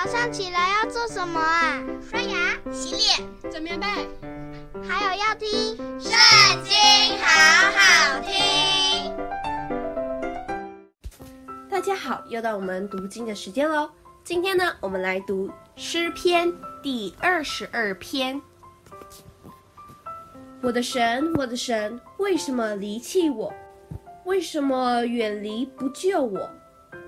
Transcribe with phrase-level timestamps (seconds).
[0.00, 1.82] 早上起来要做什么啊？
[2.08, 3.84] 刷牙、洗脸、整棉被，
[4.88, 6.12] 还有要听《圣
[6.62, 6.72] 经》，
[7.20, 7.26] 好
[7.72, 9.12] 好听。
[11.68, 13.90] 大家好，又到我们读经的时间喽。
[14.22, 16.48] 今天呢，我们来读诗篇
[16.80, 18.40] 第二十二篇。
[20.60, 23.52] 我的神，我的神，为什么离弃我？
[24.26, 26.48] 为什么远离不救我？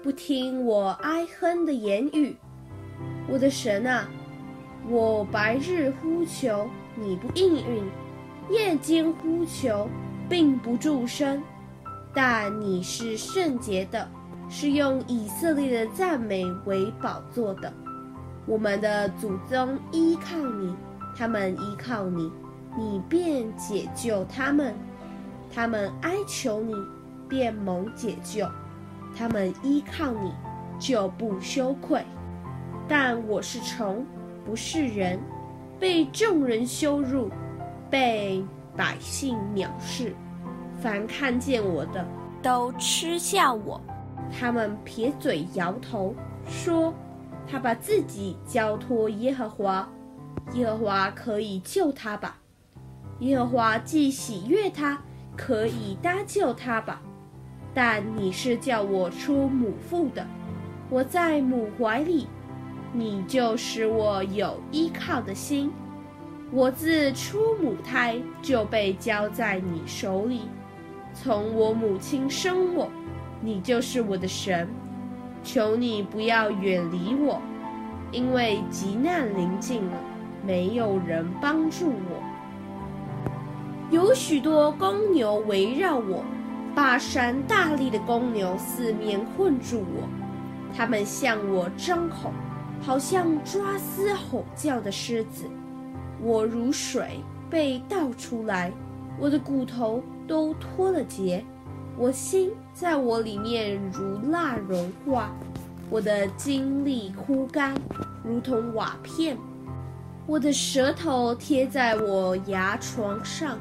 [0.02, 2.36] 不听我哀哼的言语？
[3.29, 4.09] 我的神啊，
[4.89, 7.85] 我白日呼求，你不应允；
[8.50, 9.89] 夜间呼求，
[10.29, 11.43] 并不住声。
[12.13, 14.08] 但你是圣洁的，
[14.49, 17.72] 是用以色列的赞美为宝座的。
[18.46, 20.75] 我们的祖宗依靠你，
[21.17, 22.32] 他们依靠你，
[22.77, 24.72] 你便解救他们；
[25.55, 26.75] 他们哀求你，
[27.29, 28.49] 便蒙解救；
[29.17, 30.32] 他们依靠你，
[30.80, 32.03] 就不羞愧。
[32.91, 34.05] 但我是虫，
[34.44, 35.16] 不是人，
[35.78, 37.30] 被众人羞辱，
[37.88, 38.44] 被
[38.77, 40.12] 百姓藐视。
[40.83, 42.05] 凡看见我的，
[42.42, 43.80] 都嗤笑我。
[44.28, 46.16] 他们撇嘴摇头，
[46.48, 46.92] 说
[47.46, 49.88] ：“他把自己交托耶和华，
[50.55, 52.38] 耶和华可以救他吧？
[53.20, 55.00] 耶和华既喜悦他，
[55.36, 57.00] 可以搭救他吧？
[57.72, 60.27] 但你是叫我出母腹的，
[60.88, 62.27] 我在母怀里。”
[62.92, 65.70] 你就使我有依靠的心，
[66.50, 70.42] 我自出母胎就被交在你手里，
[71.14, 72.91] 从我母亲生我，
[73.41, 74.68] 你就是我的神。
[75.42, 77.41] 求你不要远离我，
[78.11, 79.92] 因为急难临近了，
[80.44, 82.22] 没有人帮助我。
[83.91, 86.24] 有许多公牛围绕我，
[86.74, 90.08] 巴山大力的公牛四面困住我，
[90.77, 92.33] 他们向我张口。
[92.81, 95.45] 好像抓嘶吼叫的狮子，
[96.23, 98.73] 我如水被倒出来，
[99.18, 101.45] 我的骨头都脱了节，
[101.96, 105.30] 我心在我里面如蜡融化，
[105.90, 107.74] 我的精力枯干，
[108.24, 109.36] 如同瓦片，
[110.27, 113.58] 我的舌头贴在我牙床上，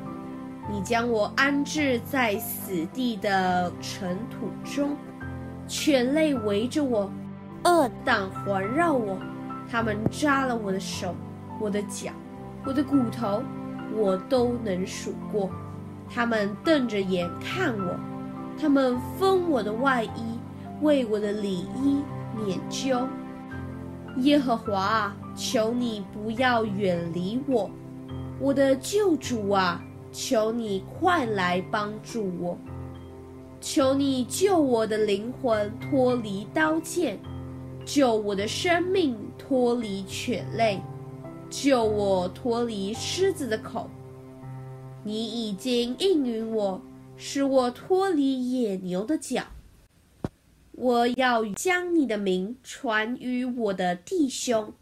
[0.71, 4.95] 你将我安置在死地的尘土中，
[5.67, 7.11] 犬类围着我。
[7.65, 9.17] 恶党环绕我，
[9.69, 11.13] 他们扎了我的手、
[11.59, 12.11] 我的脚、
[12.65, 13.41] 我的骨头，
[13.95, 15.49] 我都能数过。
[16.09, 17.99] 他们瞪着眼看我，
[18.59, 20.39] 他们分我的外衣，
[20.81, 22.01] 为我的里衣
[22.37, 23.07] 拈阄。
[24.17, 27.69] 耶和华啊，求你不要远离我，
[28.39, 29.81] 我的救主啊，
[30.11, 32.57] 求你快来帮助我，
[33.61, 37.19] 求你救我的灵魂脱离刀剑。
[37.85, 40.81] 救我的生命脱离犬类，
[41.49, 43.89] 救我脱离狮子的口。
[45.03, 46.81] 你已经应允我，
[47.15, 49.43] 使我脱离野牛的角。
[50.73, 54.73] 我要将你的名传于我的弟兄，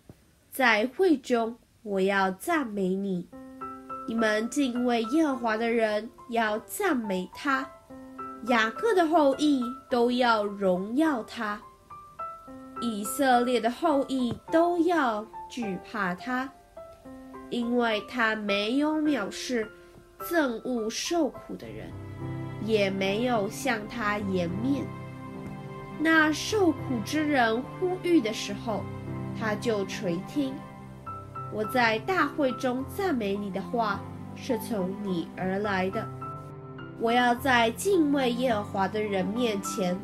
[0.52, 3.28] 在会中我要赞美你。
[4.08, 7.70] 你们敬畏耶和华的人要赞美他，
[8.48, 11.62] 雅各的后裔都要荣耀他。
[12.82, 16.50] 以色列的后裔都要惧怕他，
[17.50, 19.68] 因为他没有藐视
[20.20, 21.92] 憎恶受苦的人，
[22.64, 24.86] 也没有向他颜面。
[26.00, 28.84] 那受苦之人呼吁的时候，
[29.40, 30.54] 他就垂听。
[31.54, 34.00] 我在大会中赞美你的话
[34.36, 36.08] 是从你而来的。
[37.00, 39.98] 我要在敬畏耶和华的人面前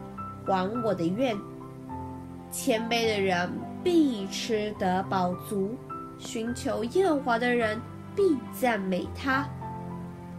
[0.45, 1.37] 还我的愿。
[2.53, 3.51] 谦卑的人
[3.83, 5.75] 必吃得饱足，
[6.19, 7.81] 寻求耶和华的人
[8.15, 8.21] 必
[8.53, 9.49] 赞美他。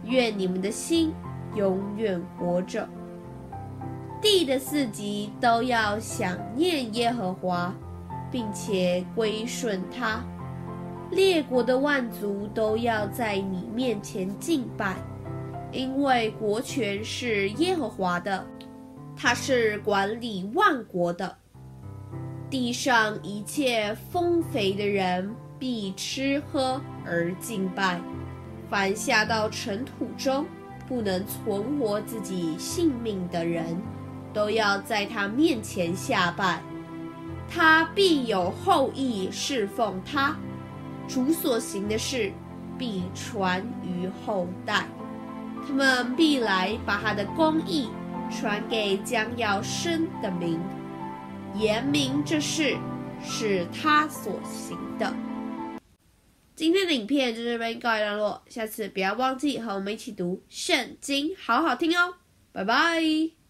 [0.05, 1.13] 愿你们的心
[1.55, 2.87] 永远活着。
[4.21, 7.75] 地的四极都要想念耶和华，
[8.31, 10.23] 并且归顺他。
[11.11, 14.95] 列国的万族都要在你面前敬拜，
[15.73, 18.47] 因为国权是耶和华的，
[19.17, 21.37] 他是管理万国的。
[22.49, 27.99] 地上一切丰肥的人必吃喝而敬拜，
[28.69, 30.45] 凡下到尘土中
[30.87, 33.81] 不能存活自己性命的人，
[34.31, 36.61] 都要在他面前下拜。
[37.49, 40.35] 他必有后裔侍奉他，
[41.07, 42.31] 主所行的事
[42.77, 44.85] 必传于后代。
[45.67, 47.89] 他们必来把他的公义
[48.29, 50.59] 传给将要生的民。
[51.57, 52.77] 言明这事，
[53.23, 55.13] 是他所行的。
[56.55, 62.15] 今天的影片就这边告一段落，下次不要忘记和我们一起读圣经，好好听哦，
[62.51, 63.44] 拜拜。